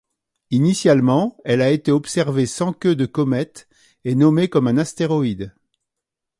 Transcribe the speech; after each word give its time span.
Initialement, 0.49 1.37
elle 1.45 1.61
a 1.61 1.69
été 1.69 1.91
observée 1.91 2.47
sans 2.47 2.73
queue 2.73 2.95
de 2.95 3.05
comète 3.05 3.67
et 4.03 4.15
nommée 4.15 4.49
comme 4.49 4.65
un 4.67 4.79
astéroïde. 4.79 5.53